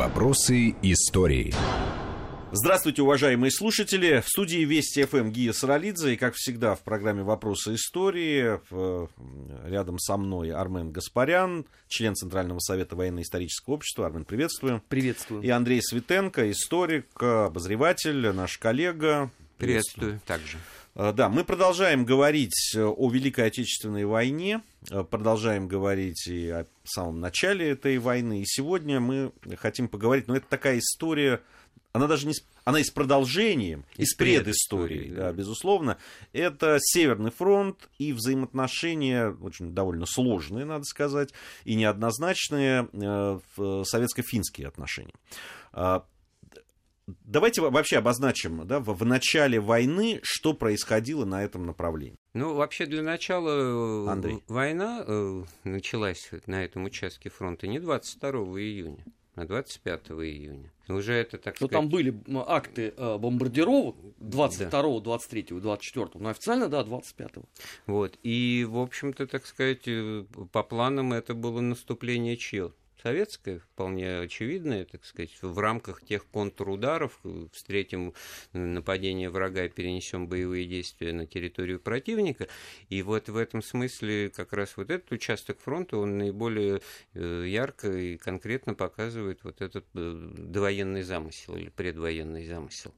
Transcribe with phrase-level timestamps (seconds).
[0.00, 1.52] Вопросы истории.
[2.52, 4.22] Здравствуйте, уважаемые слушатели.
[4.24, 6.14] В студии Вести ФМ Гия Саралидзе.
[6.14, 8.58] И, как всегда, в программе «Вопросы истории»
[9.68, 14.06] рядом со мной Армен Гаспарян, член Центрального совета военно-исторического общества.
[14.06, 14.82] Армен, приветствую.
[14.88, 15.42] Приветствую.
[15.42, 19.30] И Андрей Светенко, историк, обозреватель, наш коллега.
[19.58, 20.20] Приветствую, приветствую.
[20.26, 20.56] также.
[21.00, 26.66] Э, да, мы продолжаем говорить э, о Великой Отечественной войне, э, продолжаем говорить и о
[26.84, 28.42] самом начале этой войны.
[28.42, 31.40] И сегодня мы хотим поговорить, но это такая история,
[31.92, 32.34] она даже не...
[32.64, 35.96] Она и с продолжением, и, с предысторией, да, да, безусловно.
[36.34, 41.32] Это Северный фронт и взаимоотношения, очень довольно сложные, надо сказать,
[41.64, 42.90] и неоднозначные
[43.56, 45.14] советско-финские отношения.
[47.24, 52.18] Давайте вообще обозначим да, в, в начале войны, что происходило на этом направлении.
[52.34, 54.42] Ну, вообще, для начала э, Андрей.
[54.48, 59.04] война э, началась на этом участке фронта не 22 июня,
[59.34, 60.72] а 25 июня.
[60.88, 61.72] Уже это, так но сказать...
[61.72, 62.14] там были
[62.46, 65.00] акты э, бомбардировок 22, да.
[65.00, 67.30] 23, 24, но официально, да, 25.
[67.86, 72.72] Вот, и, в общем-то, так сказать, э, по планам это было наступление чье?
[73.02, 78.14] Советская, вполне очевидная, так сказать, в рамках тех контрударов, э, встретим
[78.52, 82.48] нападение врага и перенесем боевые действия на территорию противника.
[82.88, 86.80] И вот в этом смысле как раз вот этот участок фронта, он наиболее
[87.14, 92.94] э, ярко и конкретно показывает вот этот э, довоенный замысел или предвоенный замысел.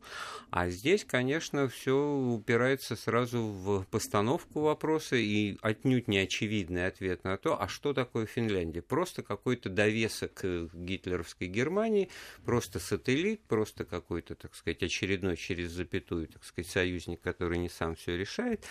[0.50, 7.36] А здесь, конечно, все упирается сразу в постановку вопроса и отнюдь не очевидный ответ на
[7.36, 8.82] то, а что такое Финляндия.
[8.82, 12.08] Просто какой-то доверие довесок к гитлеровской Германии,
[12.44, 17.94] просто сателлит, просто какой-то, так сказать, очередной через запятую, так сказать, союзник, который не сам
[17.94, 18.64] все решает.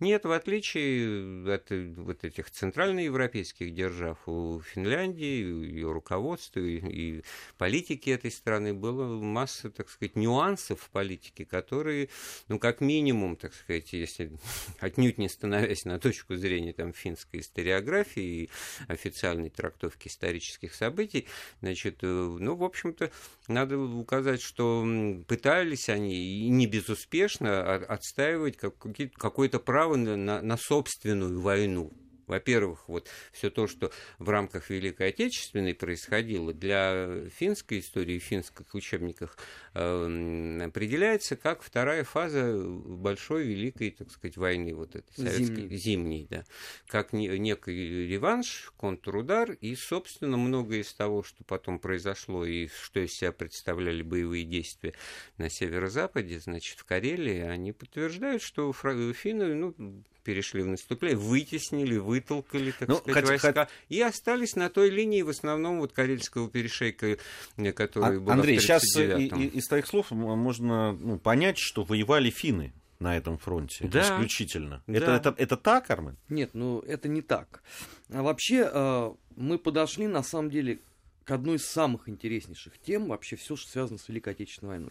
[0.00, 7.24] Нет, в отличие от вот этих центральноевропейских держав, у Финляндии, ее руководства и, и
[7.58, 12.08] политики этой страны было масса, так сказать, нюансов в политике, которые,
[12.48, 14.32] ну, как минимум, так сказать, если
[14.80, 18.50] отнюдь не становясь на точку зрения там, финской историографии и
[18.88, 21.28] официальной трактовки исторических событий,
[21.60, 23.10] значит, э, ну, в общем-то,
[23.48, 24.82] надо указать, что
[25.28, 31.92] пытались они, и не безуспешно, отстаивать какое-то право право на, на собственную войну.
[32.30, 38.72] Во-первых, вот все то, что в рамках Великой Отечественной происходило для финской истории, в финских
[38.72, 39.36] учебниках
[39.74, 46.26] э, определяется как вторая фаза большой великой, так сказать, войны вот этой советской зимней, зимней
[46.30, 46.44] да,
[46.86, 53.00] как не, некий реванш, контрудар и, собственно, многое из того, что потом произошло и что
[53.00, 54.94] из себя представляли боевые действия
[55.36, 62.72] на северо-западе, значит, в Карелии, они подтверждают, что финны, ну, перешли в наступление, вытеснили, вытолкали,
[62.72, 63.68] так ну, сказать, хоть, войска, хоть...
[63.88, 67.18] и остались на той линии, в основном, вот Карельского перешейка,
[67.56, 71.82] э, который а, был Андрей, сейчас и, и, из твоих слов можно ну, понять, что
[71.82, 74.02] воевали финны на этом фронте да.
[74.02, 74.82] исключительно.
[74.86, 74.92] Да.
[74.94, 76.16] Это, это, это так, Армен?
[76.28, 77.62] Нет, ну это не так.
[78.10, 80.80] А вообще э, мы подошли на самом деле
[81.24, 84.90] к одной из самых интереснейших тем, вообще все, что связано с Великой Отечественной войной.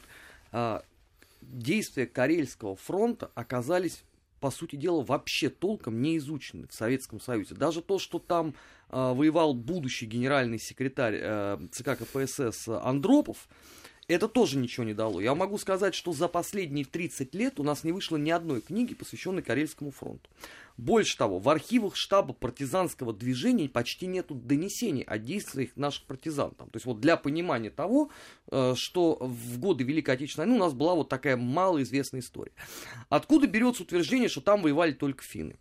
[0.51, 0.84] А,
[1.41, 4.03] действия Карельского фронта оказались
[4.40, 7.56] по сути дела, вообще толком не изучены в Советском Союзе.
[7.56, 8.54] Даже то, что там
[8.90, 13.48] э, воевал будущий генеральный секретарь э, ЦК КПСС Андропов,
[14.14, 15.22] это тоже ничего не дало.
[15.22, 18.94] Я могу сказать, что за последние 30 лет у нас не вышло ни одной книги,
[18.94, 20.30] посвященной Карельскому фронту.
[20.78, 26.52] Больше того, в архивах штаба партизанского движения почти нету донесений о действиях наших партизан.
[26.52, 26.70] Там.
[26.70, 28.09] То есть вот для понимания того,
[28.52, 32.53] э, что в годы Великой Отечественной войны у нас была вот такая малоизвестная история.
[33.09, 35.58] Откуда берется утверждение, что там воевали только финны?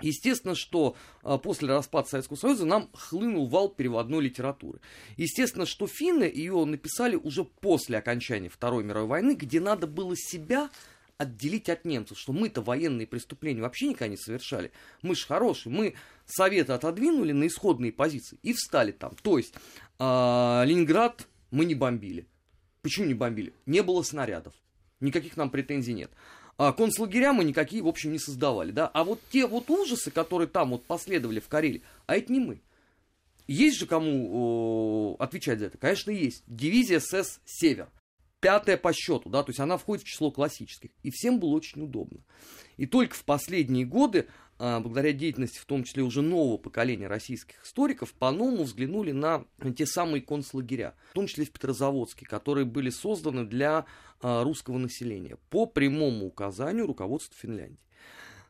[0.00, 4.80] Естественно, что а, после распада Советского Союза нам хлынул вал переводной литературы.
[5.16, 10.70] Естественно, что финны ее написали уже после окончания Второй мировой войны, где надо было себя
[11.18, 14.72] отделить от немцев, что мы-то военные преступления вообще никогда не совершали.
[15.02, 15.94] Мы же хорошие, мы
[16.26, 19.14] Советы отодвинули на исходные позиции и встали там.
[19.22, 19.54] То есть
[19.98, 20.02] э,
[20.64, 22.26] Ленинград мы не бомбили.
[22.80, 23.52] Почему не бомбили?
[23.66, 24.54] Не было снарядов.
[25.00, 26.10] Никаких нам претензий нет.
[26.64, 28.86] А концлагеря мы никакие, в общем, не создавали, да.
[28.86, 32.60] А вот те вот ужасы, которые там вот последовали в Карелии, а это не мы.
[33.48, 35.78] Есть же кому отвечать за это?
[35.78, 36.44] Конечно, есть.
[36.46, 37.88] Дивизия СС «Север».
[38.38, 40.90] Пятая по счету, да, то есть она входит в число классических.
[41.02, 42.20] И всем было очень удобно.
[42.76, 48.12] И только в последние годы благодаря деятельности, в том числе уже нового поколения российских историков,
[48.14, 49.44] по-новому взглянули на
[49.76, 53.86] те самые концлагеря, в том числе в Петрозаводске, которые были созданы для
[54.20, 57.82] а, русского населения по прямому указанию руководства Финляндии.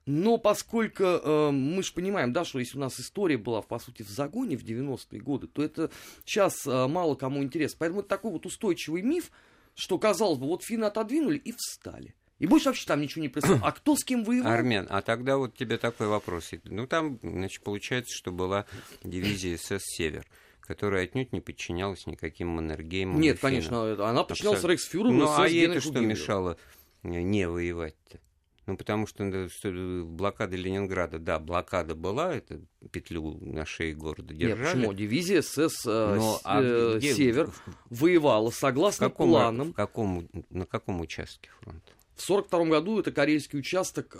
[0.05, 4.03] Но поскольку э, мы же понимаем, да, что если у нас история была, по сути,
[4.03, 5.91] в загоне в 90-е годы, то это
[6.25, 7.77] сейчас э, мало кому интересно.
[7.79, 9.31] Поэтому это такой вот устойчивый миф,
[9.75, 12.15] что, казалось бы, вот финны отодвинули и встали.
[12.43, 13.61] И больше вообще там ничего не происходило.
[13.65, 14.51] А кто с кем воевал?
[14.53, 16.51] Армен, а тогда вот тебе такой вопрос.
[16.65, 18.67] Ну, там, значит, получается, что была
[19.05, 20.27] дивизия СС «Север»
[20.61, 23.21] которая отнюдь не подчинялась никаким Маннергеймам.
[23.21, 24.69] Нет, конечно, она подчинялась Абсолютно.
[24.69, 25.11] Рейхсфюреру.
[25.13, 26.57] Ну, а ей это что мешало
[27.03, 28.21] не воевать-то?
[28.67, 32.61] Ну, потому что э, блокада Ленинграда, да, блокада была, это
[32.93, 34.77] петлю на шее города Нет, держали.
[34.79, 34.95] почему?
[34.95, 39.73] Дивизия СС э, Но, с- а э, где- Север в- воевала в согласно каком, планам.
[39.73, 41.93] в каком, на каком участке фронта?
[42.15, 44.13] В 42 году это карельский участок.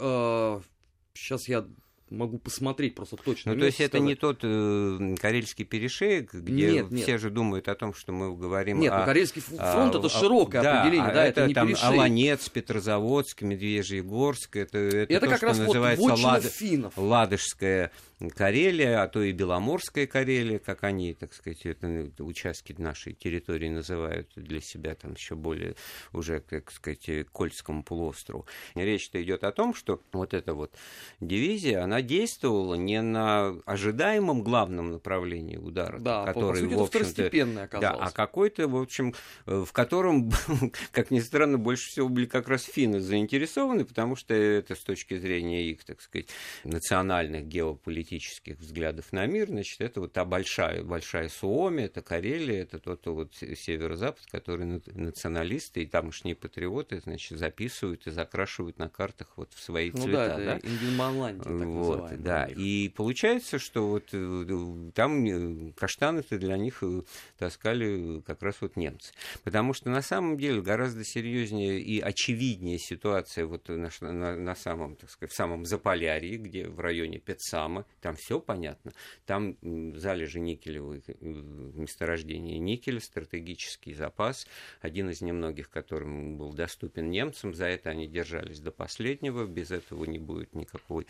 [1.15, 1.67] сейчас я
[2.13, 3.55] могу посмотреть просто точно.
[3.55, 7.03] Ну, то есть это не тот э, Карельский перешеек, где Нет, нет.
[7.03, 9.01] все же думают о том, что мы говорим Нет, о...
[9.01, 11.93] ну, Карельский а, фронт это а, широкое да, определение, а да, это, не там перешеек.
[11.93, 16.93] Аланец, Петрозаводск, Медвежьегорск, это, это, Это то, как что раз вот называется вотчина Лад- финнов.
[16.97, 17.93] Ладожская
[18.31, 23.69] Карелия, а то и Беломорская Карелия, как они, так сказать, это, ну, участки нашей территории
[23.69, 25.75] называют для себя там еще более
[26.13, 28.47] уже, как сказать, к Кольскому полуострову.
[28.75, 30.75] Речь-то идет о том, что вот эта вот
[31.21, 36.81] дивизия, она действовала не на ожидаемом главном направлении удара, Да, по- по который, сути, в
[36.83, 39.15] общем-то, второстепенное да, а какой-то, в общем,
[39.47, 40.31] в котором,
[40.93, 45.17] как ни странно, больше всего были как раз финны заинтересованы, потому что это с точки
[45.17, 46.29] зрения их, так сказать,
[46.65, 52.79] национальных геополитических взглядов на мир, значит, это вот та большая, большая Суоми, это Карелия, это
[52.79, 59.29] тот вот северо-запад, который на- националисты и тамошние патриоты, значит, записывают и закрашивают на картах
[59.37, 60.37] вот в свои Ну цвета.
[60.37, 62.19] да, это Ингельманландия, так Вот, называемая.
[62.19, 62.45] да.
[62.47, 67.03] И получается, что вот э, там э, каштаны-то для них э,
[67.39, 69.13] таскали как раз вот немцы.
[69.45, 74.97] Потому что на самом деле гораздо серьезнее и очевиднее ситуация вот на, на- на самом,
[74.97, 78.93] так сказать, в самом Заполярье, где в районе Петсама, там все понятно.
[79.27, 79.57] Там
[79.97, 84.47] залежи никелевых э, месторождения никеля, стратегический запас,
[84.81, 87.55] один из немногих, которым был доступен немцам.
[87.55, 89.47] За это они держались до последнего.
[89.47, 91.07] Без этого не будет никакой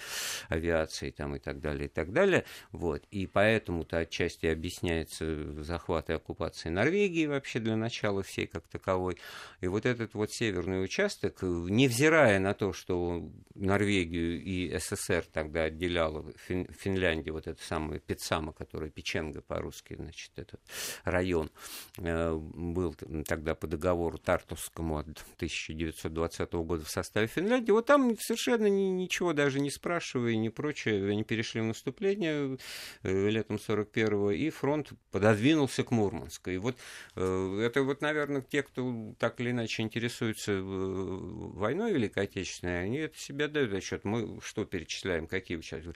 [0.63, 2.45] авиации там и так далее, и так далее.
[2.71, 3.03] Вот.
[3.11, 9.19] И поэтому-то отчасти объясняется захват и оккупация Норвегии вообще для начала всей как таковой.
[9.61, 16.25] И вот этот вот северный участок, невзирая на то, что Норвегию и СССР тогда отделяла
[16.49, 20.61] Фин- Финляндия, вот это самое Пицама, которая Печенга по-русски, значит, этот
[21.05, 21.51] район,
[21.99, 22.95] э, был
[23.27, 25.07] тогда по договору Тартусскому от
[25.37, 31.11] 1920 года в составе Финляндии, вот там совершенно ни- ничего даже не спрашивая, не прочее,
[31.11, 32.59] они перешли в наступление
[33.03, 36.51] э, летом 41-го, и фронт пододвинулся к Мурманску.
[36.51, 36.77] И вот
[37.17, 42.99] э, это вот, наверное, те, кто так или иначе интересуется э, войной Великой Отечественной, они
[42.99, 44.05] это себе дают отчет.
[44.05, 45.93] Мы что перечисляем, какие участки?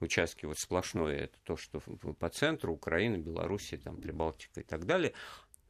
[0.00, 5.12] участки вот сплошное, это то, что по центру, Украина, Белоруссия, там, Прибалтика и так далее.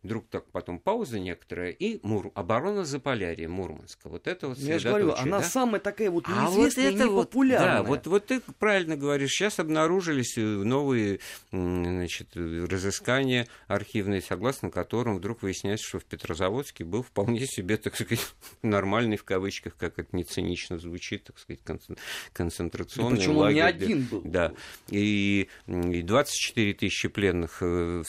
[0.08, 2.30] Вдруг так потом пауза некоторая, и Мур...
[2.34, 4.08] оборона Заполярья, Мурманска.
[4.08, 5.44] Вот это вот Ну, Я же говорю, она да?
[5.44, 9.32] самая такая вот А вот неизвестная это вот, да, вот, вот ты правильно говоришь.
[9.32, 11.20] Сейчас обнаружились э, новые
[11.50, 18.26] значит, разыскания архивные, согласно которым вдруг выясняется, что в Петрозаводске был вполне себе, так сказать,
[18.62, 21.98] нормальный, в кавычках, как это не цинично звучит, так сказать, концен-
[22.32, 23.84] концентрационный Причем он не лагерь.
[23.84, 24.22] один был.
[24.24, 24.52] Да.
[24.88, 28.02] И, и 24 тысячи пленных э,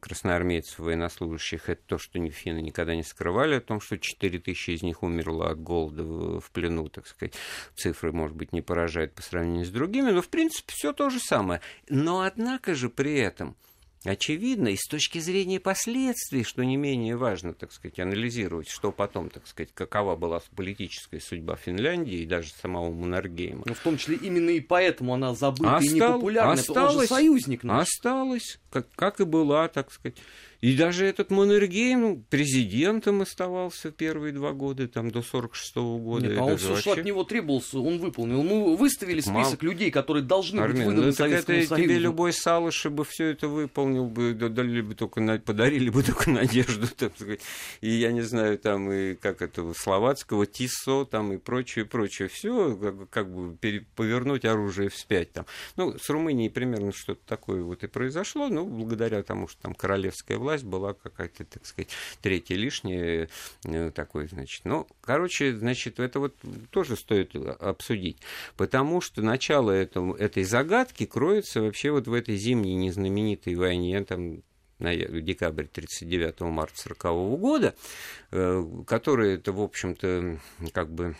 [0.00, 1.37] красноармейцев, военнослужащих,
[1.68, 5.50] это то, что финны никогда не скрывали, о том, что 4 тысячи из них умерло
[5.50, 7.34] от голода в, плену, так сказать.
[7.74, 11.18] Цифры, может быть, не поражают по сравнению с другими, но, в принципе, все то же
[11.18, 11.60] самое.
[11.88, 13.56] Но, однако же, при этом
[14.04, 19.28] Очевидно, и с точки зрения последствий, что не менее важно, так сказать, анализировать, что потом,
[19.28, 23.64] так сказать, какова была политическая судьба Финляндии и даже самого Маннергейма.
[23.66, 26.60] Ну, в том числе именно и поэтому она забыта и Остал- непопулярна.
[26.60, 27.88] Это он же осталось- союзник наш.
[27.88, 30.16] Осталось, как, как и была, так сказать.
[30.60, 36.26] И даже этот Маннергейм президентом оставался первые два года, там, до 46 года.
[36.26, 38.42] Нет, а он все, что вообще- от него требовалось, он выполнил.
[38.42, 41.84] Мы выставили Так список людей, которые должны быть Армен, выданы ну, Советскому это Союзу.
[41.84, 46.02] тебе любой Салыш бы все это выполнил бы, да- дали бы только на- подарили бы
[46.02, 47.40] только надежду, так сказать.
[47.80, 52.26] И я не знаю, там и как это словацкого Тисо, там и прочее, прочее.
[52.26, 55.46] Все как, как бы пере- повернуть оружие вспять там.
[55.76, 60.36] Ну, с Румынией примерно что-то такое вот и произошло, ну, благодаря тому, что там королевская
[60.36, 61.90] власть была какая-то, так сказать,
[62.22, 63.28] третья лишняя
[63.64, 64.64] э, такой, значит.
[64.64, 66.34] Ну, короче, значит, это вот
[66.70, 68.18] тоже стоит обсудить.
[68.56, 74.42] Потому что начало этому, этой загадки кроется вообще вот в этой зимней незнаменитой войне, там,
[74.78, 77.74] на декабрь 39 марта 40 года,
[78.30, 80.38] э, которая это, в общем-то,
[80.72, 81.16] как бы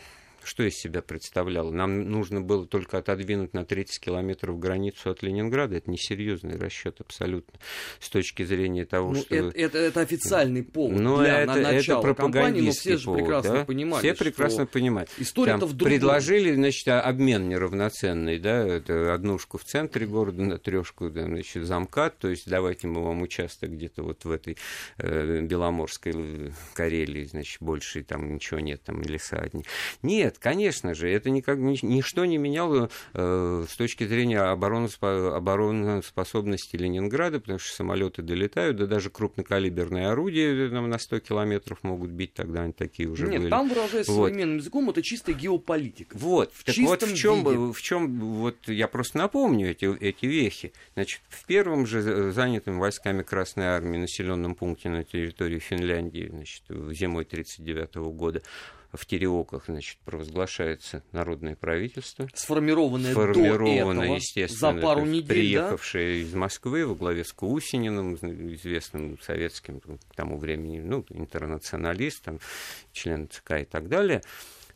[0.49, 1.71] что из себя представляла?
[1.71, 5.76] Нам нужно было только отодвинуть на 30 километров границу от Ленинграда.
[5.76, 7.59] Это несерьезный расчет абсолютно
[8.00, 9.35] с точки зрения того, ну, что...
[9.35, 13.05] Это, это, это официальный повод но для это, на начала это кампании, но все же
[13.05, 13.64] повод, прекрасно да?
[13.64, 15.11] понимали, Все прекрасно понимают.
[15.19, 15.93] История-то Там в другом.
[15.93, 22.19] Предложили, значит, обмен неравноценный, да, это однушку в центре города на трешку, да, значит, замкат,
[22.19, 24.57] то есть давайте мы вам участок где-то вот в этой
[24.97, 29.64] э, Беломорской Карелии, значит, больше там ничего нет, там леса одни.
[30.02, 36.76] Нет, конечно же, это никак, ни, ничто не меняло э, с точки зрения обороноспо- обороноспособности
[36.76, 42.35] Ленинграда, потому что самолеты долетают, да даже крупнокалиберные орудия там, на 100 километров могут бить,
[42.35, 43.50] тогда они такие уже Нет, были.
[43.50, 44.28] там, выражаясь Вот.
[44.28, 46.16] современным языком, это чистая геополитика.
[46.18, 47.73] Вот, В так вот в чем, виде.
[47.73, 50.73] в чем, вот я просто напомню эти, эти вехи.
[50.95, 56.62] Значит, в первом же э, занятом войсками Красной Армии населенном пункте на территории Финляндии, значит,
[56.68, 58.42] зимой 1939 года,
[58.92, 62.28] в Тереоках, значит, провозглашается народное правительство.
[62.35, 65.35] Сформированное, Сформированное, до этого, естественно, за пару недель, да?
[65.35, 72.40] приехавшее из Москвы во главе с Кусининым, известным советским к тому времени, ну, интернационалистом,
[72.92, 74.23] член ЦК и так далее.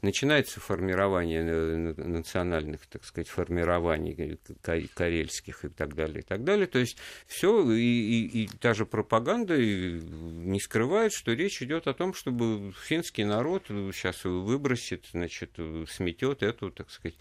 [0.02, 6.66] Начинается формирование э, национальных, так сказать, формирований ка- карельских и так далее, и так далее.
[6.66, 6.96] То есть
[7.28, 12.72] все, и, и, и та же пропаганда не скрывает, что речь идет о том, чтобы
[12.84, 15.52] финский народ сейчас выбросит, значит,
[15.88, 17.14] сметет эту, так сказать,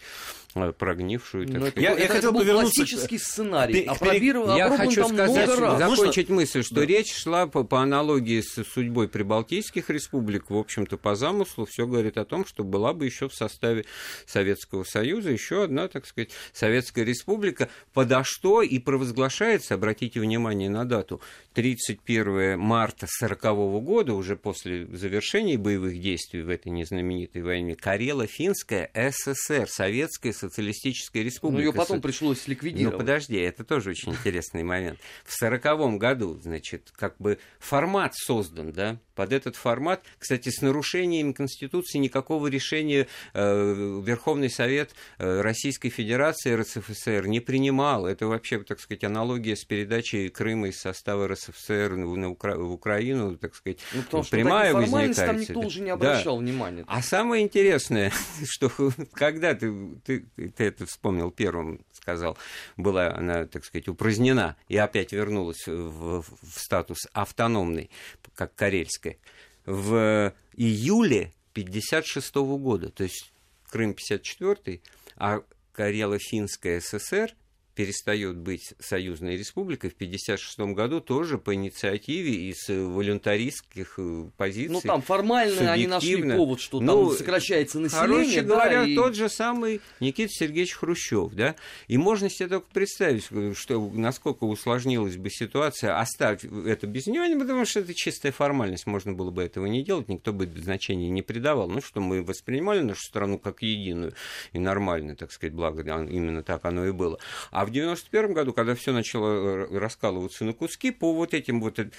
[0.56, 3.84] э, прогнившую, так Но сказать, Я- я это хотел бы вернуться классический сценарий.
[3.84, 5.78] Опробирован, я хочу там сказать, много раз.
[5.78, 6.84] закончить мысль, что Да.
[6.86, 10.50] речь шла по, по аналогии с судьбой прибалтийских республик.
[10.50, 13.84] В общем-то, по замыслу все говорит о том, что была бы еще в составе
[14.26, 20.84] Советского Союза еще одна, так сказать, Советская Республика, подо что и провозглашается, обратите внимание на
[20.84, 21.20] дату,
[21.54, 29.68] 31 марта 1940 года, уже после завершения боевых действий в этой незнаменитой войне, Карело-Финская ССР,
[29.68, 31.66] Советская Социалистическая Республика.
[31.66, 32.98] ее потом Со- пришлось ну, ликвидировать.
[32.98, 34.98] подожди, это тоже очень интересный момент.
[35.24, 41.34] В сороковом году, значит, как бы формат создан, да, под этот формат, кстати, с нарушением
[41.34, 48.06] Конституции никакого решения э, Верховный Совет э, Российской Федерации РСФСР не принимал.
[48.06, 53.36] Это вообще, так сказать, аналогия с передачей Крыма из состава РСФСР на Укра- в Украину,
[53.36, 55.56] так сказать, Ну, потому что прямая такие формальности там возникает.
[55.56, 55.92] никто уже не Да.
[55.94, 56.84] обращал внимания.
[56.86, 58.12] А самое интересное,
[58.44, 58.70] что
[59.12, 59.72] когда ты,
[60.04, 62.36] ты, ты это вспомнил первым, сказал,
[62.76, 66.24] была она, так сказать, упразднена и опять вернулась в, в
[66.58, 67.90] статус автономный,
[68.34, 69.18] как карельская,
[69.66, 73.32] в июле 56 года, то есть
[73.70, 74.80] Крым 54
[75.16, 75.42] а
[75.72, 77.34] Карело-Финская ССР
[77.74, 84.72] перестает быть союзной республикой в 1956 году тоже по инициативе из э, волюнтаристских э, позиций.
[84.72, 88.08] Ну, там формально они нашли повод, что Ну, там сокращается население.
[88.08, 91.54] Короче да, говоря, и- тот же самый Никита Сергеевич Хрущев, да,
[91.88, 93.24] и можно себе только представить,
[93.56, 99.12] что насколько усложнилась бы ситуация, оставь это без него, потому что это чистая формальность, можно
[99.12, 103.02] было бы этого не делать, никто бы значения не придавал, ну, что мы воспринимали нашу
[103.02, 104.12] страну как единую
[104.52, 107.18] и нормальную, так сказать, благо именно так оно и было.
[107.50, 111.78] А в 91 году, когда все начало э, раскалываться на куски, по вот этим вот
[111.78, 111.90] э,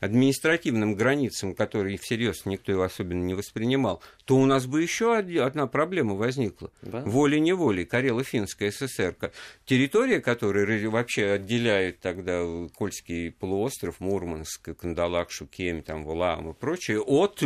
[0.00, 5.66] административным границам, которые всерьез никто его особенно не воспринимал, то у нас бы еще одна
[5.66, 6.70] проблема возникла.
[6.82, 7.02] Да.
[7.02, 9.16] Волей-неволей, Карело-Финская ССР,
[9.64, 12.42] территория, которая вообще отделяет тогда
[12.74, 17.42] Кольский полуостров, Мурманск, Кандалакшу, Кем, там, Валаам и прочее, от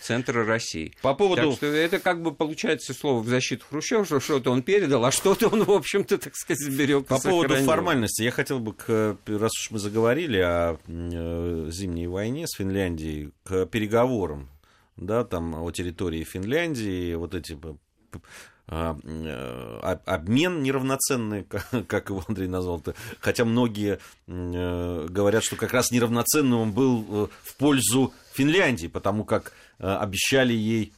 [0.00, 0.94] центра России.
[1.02, 1.50] По поводу...
[1.50, 5.10] Так что это как бы получается слово в защиту Хрущева, что что-то он передал, а
[5.10, 7.02] что-то он, в общем-то, так сказать, сберег.
[7.02, 7.66] и По поводу сохранил.
[7.66, 11.39] формальности, я хотел бы, к, раз уж мы заговорили о э,
[11.70, 14.48] зимней войне с Финляндией, к переговорам,
[14.96, 17.58] да, там о территории Финляндии, вот эти
[18.72, 21.44] а, э, об- обмен неравноценный,
[21.88, 22.94] как- его Андрей назвал, -то.
[23.20, 29.24] хотя многие э, говорят, что как раз неравноценным он был э, в пользу Финляндии, потому
[29.24, 30.92] как э, обещали ей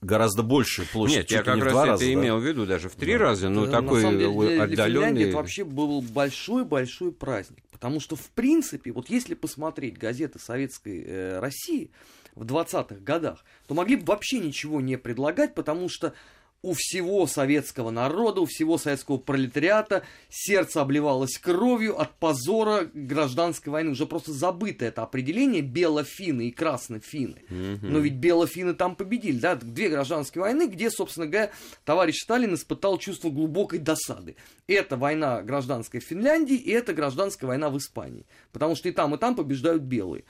[0.00, 2.12] гораздо большую площадь, Нет, чуть я как не раз это раза, да.
[2.12, 3.18] имел в виду даже в три Да.
[3.18, 5.22] раза, но Да, такой на самом деле, для Финляндии отдаленный.
[5.24, 7.64] это вообще был большой-большой праздник.
[7.70, 11.90] Потому что, в принципе, вот если посмотреть газеты Советской э, России
[12.34, 16.14] в 20-х годах, то могли бы вообще ничего не предлагать, потому что
[16.62, 23.92] у всего советского народа, у всего советского пролетариата сердце обливалось кровью от позора гражданской войны.
[23.92, 27.42] Уже просто забыто это определение белофины и краснофины.
[27.48, 31.50] Но ведь белофины там победили, да, две гражданские войны, где, собственно говоря,
[31.84, 34.36] товарищ Сталин испытал чувство глубокой досады.
[34.66, 38.26] Это война гражданская в Финляндии, и это гражданская война в Испании.
[38.52, 40.24] Потому что и там, и там побеждают белые.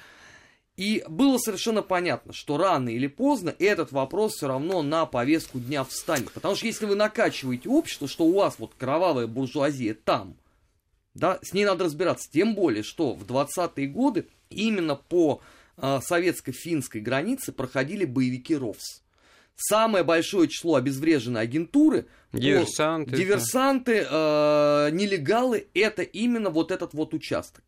[0.81, 5.85] И было совершенно понятно, что рано или поздно этот вопрос все равно на повестку дня
[5.85, 6.33] встанет.
[6.33, 10.39] Потому что если вы накачиваете общество, что у вас вот кровавая буржуазия там,
[11.13, 12.31] да, с ней надо разбираться.
[12.33, 15.43] Тем более, что в 20-е годы именно по
[15.77, 19.03] э, советско-финской границе проходили боевики РОВС.
[19.57, 27.63] Самое большое число обезвреженной агентуры, диверсанты, диверсанты э, нелегалы, это именно вот этот вот участок.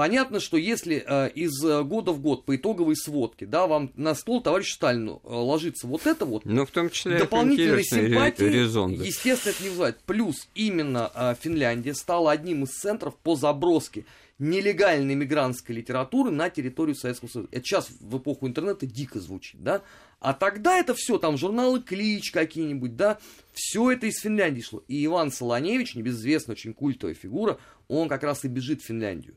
[0.00, 4.14] Понятно, что если э, из э, года в год по итоговой сводке, да, вам на
[4.14, 8.96] стол товарищу Сталину э, ложится вот это вот, ну, в том числе дополнительные симпатии, резон,
[8.96, 9.04] да.
[9.04, 9.98] естественно, это не вызывает.
[10.06, 14.06] Плюс именно э, Финляндия стала одним из центров по заброске
[14.38, 17.50] нелегальной мигрантской литературы на территорию Советского Союза.
[17.52, 19.82] Это сейчас в эпоху интернета дико звучит, да?
[20.18, 23.18] А тогда это все, там журналы Клич какие-нибудь, да,
[23.52, 24.82] все это из Финляндии шло.
[24.88, 29.34] И Иван Солоневич, небезызвестная очень культовая фигура, он как раз и бежит в Финляндию.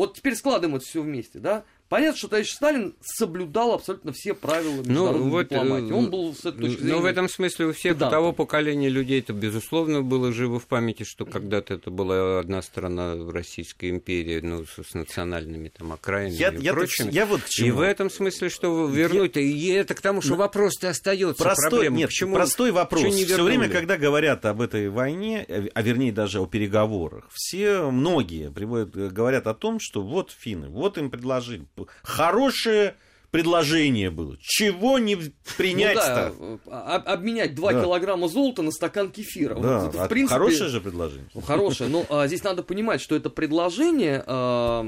[0.00, 1.62] Вот теперь складываем это все вместе, да?
[1.90, 5.92] Понятно, что товарищ Сталин соблюдал абсолютно все правила международной ну, вот, дипломатии.
[5.92, 6.94] Он был с этой точки зрения...
[6.94, 8.08] Но в этом смысле у всех да.
[8.08, 13.16] того поколения людей это, безусловно, было живо в памяти, что когда-то это была одна страна
[13.32, 17.08] Российской империи, ну, с национальными там окраинами я, и я, прочим.
[17.08, 17.66] Я вот к чему.
[17.66, 19.42] И в этом смысле, что вернуть, я...
[19.42, 21.96] и это к тому, что вопрос-то остается простой, проблема.
[21.96, 23.02] Нет, Почему, простой вопрос.
[23.12, 25.44] Все время, когда говорят об этой войне,
[25.74, 30.96] а вернее даже о переговорах, все, многие приводят, говорят о том, что вот финны, вот
[30.96, 31.66] им предложили
[32.02, 32.94] хорошее
[33.30, 34.36] предложение было.
[34.40, 35.16] Чего не
[35.56, 36.34] принять-то?
[36.38, 37.82] Ну, да, обменять 2 да.
[37.82, 39.54] килограмма золота на стакан кефира.
[39.54, 41.28] Да, вот, это, в принципе, хорошее же предложение.
[41.34, 44.84] Ну, хорошее, но а, здесь надо понимать, что это предложение а,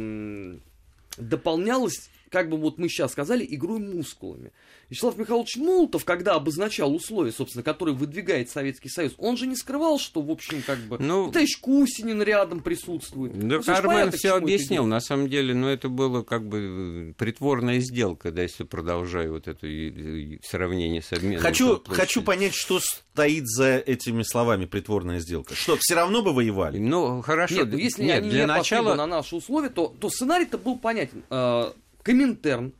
[1.16, 4.52] дополнялось, как бы вот мы сейчас сказали, игрой мускулами.
[4.88, 9.98] Вячеслав Михайлович Молотов, когда обозначал условия, собственно, которые выдвигает Советский Союз, он же не скрывал,
[9.98, 13.38] что, в общем, как бы, ну, товарищ Кусинин рядом присутствует.
[13.38, 18.32] Да, ну, Кармен все объяснил, на самом деле, но это было как бы притворная сделка,
[18.32, 19.66] да, если продолжаю вот это
[20.42, 21.42] сравнение с обменом.
[21.42, 25.54] Хочу, хочу понять, что стоит за этими словами притворная сделка.
[25.54, 26.78] Что, все равно бы воевали?
[26.78, 27.56] Ну, хорошо.
[27.56, 28.94] Нет, ну, если Нет, они для не начала...
[28.94, 31.22] на наши условия, то, то сценарий-то был понятен.
[32.02, 32.74] Коминтерн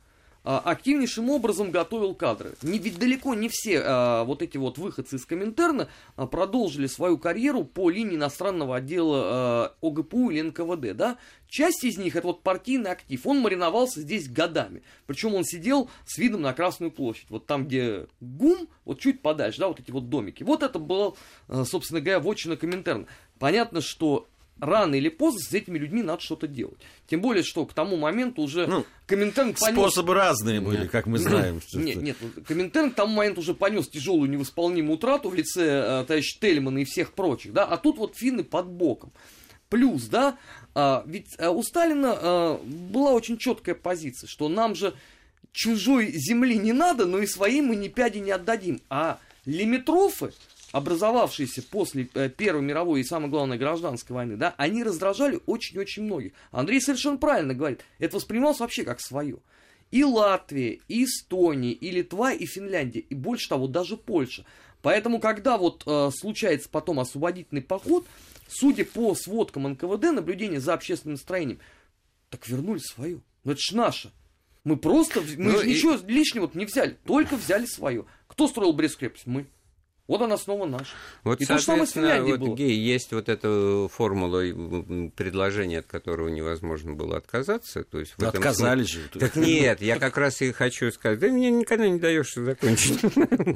[0.45, 2.53] а, активнейшим образом готовил кадры.
[2.61, 7.17] Не, ведь далеко не все а, вот эти вот выходцы из Коминтерна а, продолжили свою
[7.17, 11.17] карьеру по линии иностранного отдела а, ОГПУ или НКВД, да.
[11.47, 14.81] Часть из них это вот партийный актив, он мариновался здесь годами.
[15.05, 19.59] Причем он сидел с видом на Красную площадь, вот там, где ГУМ, вот чуть подальше,
[19.59, 20.43] да, вот эти вот домики.
[20.43, 21.15] Вот это было,
[21.47, 23.05] а, собственно говоря, вотчина Коминтерна.
[23.39, 24.27] Понятно, что
[24.59, 26.77] рано или поздно с этими людьми надо что-то делать.
[27.07, 29.77] Тем более, что к тому моменту уже ну, Коминтерн понес...
[29.77, 31.61] Способы разные были, нет, как мы знаем.
[31.73, 36.05] Нет, нет, нет, Коминтерн к тому моменту уже понес тяжелую невосполнимую утрату в лице э,
[36.05, 39.11] товарища Тельмана и всех прочих, да, а тут вот финны под боком.
[39.69, 40.37] Плюс, да,
[40.75, 44.93] а, ведь а, у Сталина а, была очень четкая позиция, что нам же
[45.51, 48.81] чужой земли не надо, но и своей мы ни пяди не отдадим.
[48.89, 50.33] А лимитрофы,
[50.73, 56.33] образовавшиеся после э, Первой мировой и, самое главное, гражданской войны, да, они раздражали очень-очень многих.
[56.51, 59.37] Андрей совершенно правильно говорит, это воспринималось вообще как свое.
[59.91, 64.45] И Латвия, и Эстония, и Литва, и Финляндия, и больше того, даже Польша.
[64.81, 68.07] Поэтому, когда вот э, случается потом освободительный поход,
[68.47, 71.59] судя по сводкам НКВД, наблюдение за общественным настроением,
[72.31, 73.21] так вернули свое.
[73.43, 74.11] Ну это ж наше.
[74.63, 75.75] Мы просто, мы ну, же и...
[75.75, 78.05] ничего лишнего не взяли, только взяли свое.
[78.27, 79.27] Кто строил Брест крепость?
[79.27, 79.45] Мы.
[80.05, 80.91] Вот она снова наша.
[81.23, 82.55] Вот, и то же самое с Финляндией вот, было.
[82.55, 84.41] Гей, есть вот эта формула
[85.15, 87.85] предложения, от которого невозможно было отказаться.
[87.85, 88.99] То есть в этом Отказались же.
[89.17, 93.01] Так нет, я как раз и хочу сказать, ты мне никогда не даешь закончить.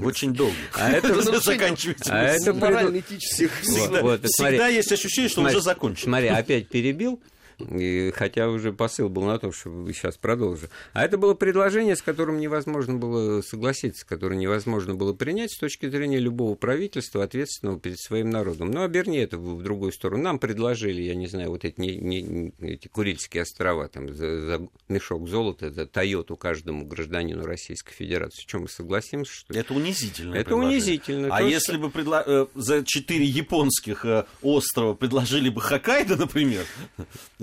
[0.02, 0.56] Очень долго.
[0.74, 2.14] А это заканчивается.
[2.14, 3.52] А это морально-этических.
[3.62, 6.12] Всегда есть ощущение, что уже закончено.
[6.12, 7.22] Смотри, опять перебил.
[7.60, 10.68] И, хотя уже посыл был на том, что сейчас продолжу.
[10.94, 15.90] А это было предложение, с которым невозможно было согласиться, которое невозможно было принять с точки
[15.90, 18.72] зрения любого правительства, ответственного перед своим народом.
[18.72, 20.24] Ну, оберни это в другую сторону.
[20.24, 24.68] Нам предложили, я не знаю, вот эти, не, не, эти Курильские острова, там, за, за
[24.88, 28.46] мешок золота, за Тойоту каждому гражданину Российской Федерации.
[28.46, 29.32] Чем мы согласимся?
[29.32, 30.36] Что это унизительно.
[30.36, 31.30] Это унизительно.
[31.32, 31.82] А если что...
[31.82, 32.24] бы предло...
[32.26, 36.66] Э, за четыре японских э, острова предложили бы Хоккайдо, например,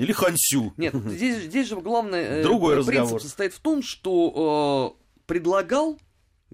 [0.05, 0.73] или Хансю.
[0.77, 3.21] Нет, здесь, здесь же главный Другой э, принцип разговор.
[3.23, 5.99] состоит в том, что э, предлагал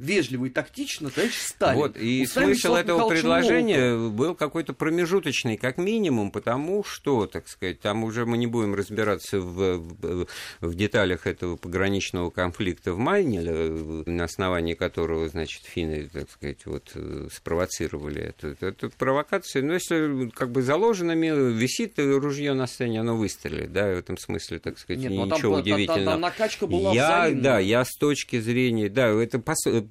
[0.00, 1.78] вежливо и тактично, товарищ Сталин.
[1.78, 4.10] Вот, и смысл этого предложения Молотова.
[4.10, 9.40] был какой-то промежуточный, как минимум, потому что, так сказать, там уже мы не будем разбираться
[9.40, 10.26] в, в,
[10.60, 16.92] в деталях этого пограничного конфликта в Майне, на основании которого, значит, финны, так сказать, вот,
[17.32, 19.64] спровоцировали эту, эту провокацию.
[19.64, 24.58] Но если как бы заложенными висит ружье на сцене, оно выстрелит, да, в этом смысле,
[24.58, 26.04] так сказать, Нет, ну, ничего там, удивительного.
[26.04, 29.38] Там, там накачка была я, Да, я с точки зрения, да, это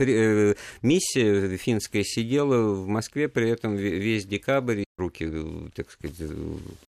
[0.02, 6.28] Э, миссия финская сидела в Москве, при этом весь декабрь руки, э, так сказать, э,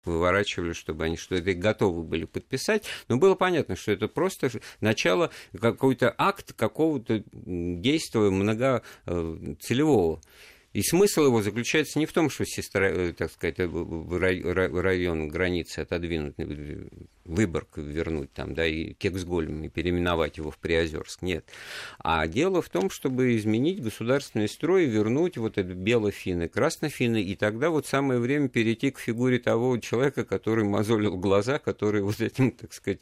[0.03, 2.85] выворачивали, чтобы они что это готовы были подписать.
[3.07, 4.49] Но было понятно, что это просто
[4.81, 10.21] начало какой-то акт какого-то действия многоцелевого.
[10.71, 16.35] И смысл его заключается не в том, что сестра, так сказать, район границы отодвинуть
[17.29, 21.21] Выборг вернуть там, да, и Кексгольм, и переименовать его в Приозерск.
[21.21, 21.45] Нет.
[21.99, 27.69] А дело в том, чтобы изменить государственный строй вернуть вот это белофины, краснофины, и тогда
[27.69, 32.73] вот самое время перейти к фигуре того человека, который мозолил глаза, который вот этим, так
[32.73, 32.99] сказать,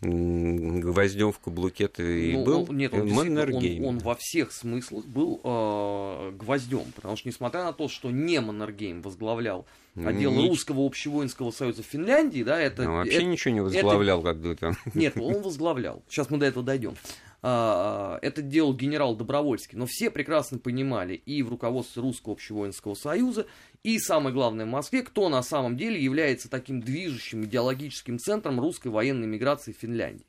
[0.00, 6.32] гвоздем в каблуке и ну, был нет, он, он, он во всех смыслах был э,
[6.36, 10.50] гвоздем, потому что, несмотря на то, что не Маннергейм возглавлял отдел Нич...
[10.50, 12.84] русского общевоинского союза Финляндии, да, это...
[12.84, 14.34] Ну, вообще это, ничего не возглавлял, это...
[14.34, 14.76] как там.
[14.94, 16.02] Нет, он возглавлял.
[16.08, 16.94] Сейчас мы до этого дойдем.
[17.40, 23.46] А, это делал генерал Добровольский, но все прекрасно понимали и в руководстве Русского общевоинского союза,
[23.84, 28.88] и, самое главное, в Москве, кто на самом деле является таким движущим идеологическим центром русской
[28.88, 30.26] военной миграции в Финляндии.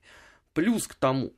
[0.53, 1.33] Плюс к тому,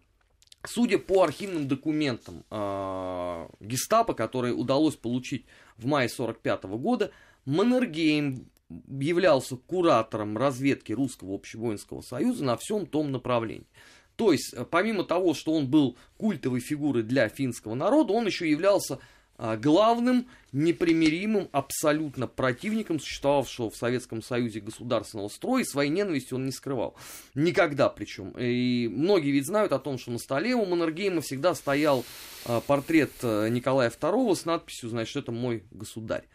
[0.63, 7.11] Судя по архивным документам э, гестапо, которые удалось получить в мае 1945 года,
[7.45, 8.49] Маннергейм
[8.87, 13.67] являлся куратором разведки Русского общевоинского союза на всем том направлении.
[14.15, 18.49] То есть, э, помимо того, что он был культовой фигурой для финского народа, он еще
[18.49, 18.99] являлся
[19.43, 26.45] а, главным, непримиримым абсолютно противником существовавшего в Советском Союзе государственного строя, и своей ненависти он
[26.45, 26.95] не скрывал.
[27.33, 28.35] Никогда причем.
[28.37, 32.05] И многие ведь знают о том, что на столе у Маннергейма всегда стоял
[32.45, 36.27] а, портрет э, Николая II с надписью, значит, это мой государь.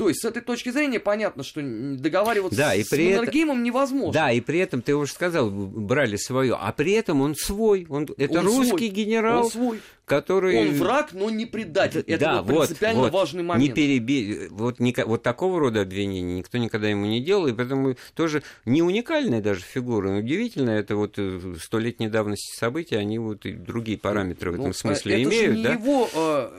[0.00, 3.66] То есть, с этой точки зрения, понятно, что договариваться да, и с при Маннергеймом это...
[3.66, 4.14] невозможно.
[4.14, 7.86] Да, и при этом, ты уже сказал, брали свое, а при этом он свой.
[7.90, 8.88] Он, это он русский свой.
[8.88, 10.58] генерал, он свой который...
[10.58, 12.00] Он враг, но не предатель.
[12.00, 13.68] Это да, вот, принципиально вот, важный момент.
[13.68, 14.48] Не переби...
[14.50, 14.92] вот, не...
[15.06, 19.60] вот такого рода обвинений никто никогда ему не делал, и поэтому тоже не уникальная даже
[19.60, 24.54] фигура, но удивительно, это вот э, столетней давности события, они вот и другие параметры в
[24.54, 25.50] этом ну, смысле это имеют.
[25.50, 25.72] Это не да?
[25.74, 26.50] его э,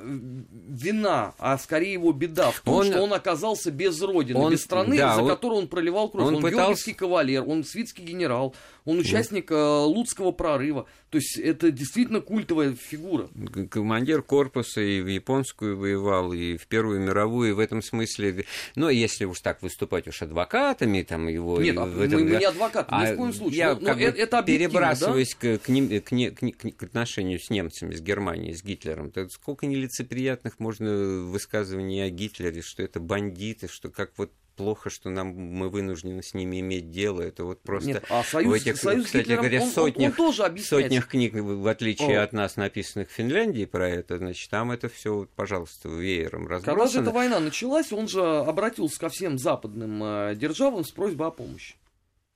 [0.70, 2.86] вина, а скорее его беда в том, он...
[2.86, 3.31] что он оказался
[3.72, 4.52] без родины, он...
[4.52, 5.30] без страны, да, за он...
[5.30, 6.28] которую он проливал кровь.
[6.28, 6.94] Он, он пытался...
[6.94, 10.88] кавалер, он свитский генерал, он участник э, Луцкого прорыва.
[11.12, 13.30] То есть это действительно культовая фигура.
[13.70, 18.88] Командир корпуса и в японскую воевал, и в Первую мировую, и в этом смысле, ну,
[18.88, 21.62] если уж так выступать уж адвокатами, там его...
[21.62, 23.58] Нет, а в этом, мы, мы не адвокаты, а, ни в коем случае.
[23.58, 25.58] Я но, как но это, перебрасываясь да?
[25.58, 29.12] к, к, ним, к, не, к, к, к отношению с немцами, с Германией, с Гитлером,
[29.12, 30.90] то сколько нелицеприятных можно
[31.26, 36.34] высказываний о Гитлере, что это бандиты, что как вот плохо, что нам мы вынуждены с
[36.34, 37.22] ними иметь дело.
[37.22, 40.34] Это вот просто Нет, а союз, в этих, союз кстати Гитлером, говоря, сотнях, он, он
[40.34, 42.24] тоже сотнях книг, в отличие О.
[42.24, 46.78] от нас, написанных в Финляндии про это, значит, там это все, пожалуйста, веером разбросано.
[46.78, 51.30] Когда же эта война началась, он же обратился ко всем западным э, державам с просьбой
[51.30, 51.76] о помощи.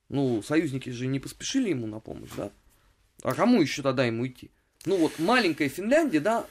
[0.08, 2.50] Ну, союзники же не поспешили ему на помощь, да?
[3.22, 4.50] А кому еще тогда ему идти?
[4.84, 6.46] Ну вот маленькая Финляндия, да,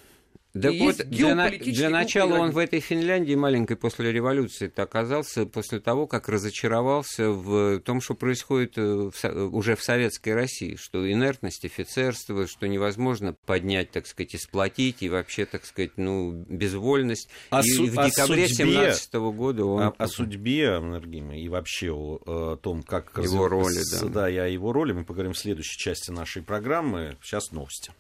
[0.55, 6.07] да вот для, для начала он в этой Финляндии маленькой после революции оказался после того,
[6.07, 12.47] как разочаровался в том, что происходит э, в, уже в советской России, что инертность офицерства,
[12.47, 17.27] что невозможно поднять, так сказать, и сплотить, и вообще, так сказать, ну, безвольность.
[17.49, 19.83] О и су- в декабре 2017 года он...
[19.83, 23.11] О, о судьбе Энергима и вообще о, о том, как...
[23.21, 24.07] Его роли, да.
[24.07, 27.17] Да, и о его роли мы поговорим в следующей части нашей программы.
[27.21, 27.91] Сейчас новости.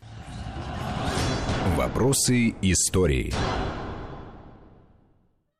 [1.75, 3.33] Вопросы истории.